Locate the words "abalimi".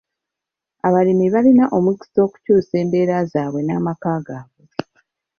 0.87-1.25